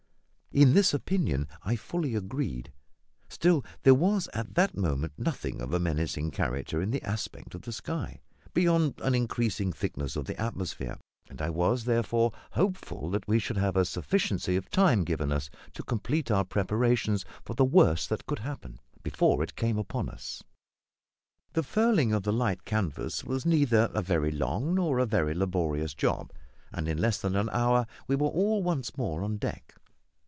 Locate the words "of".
5.61-5.71, 7.55-7.61, 10.17-10.25, 14.57-14.69, 22.11-22.23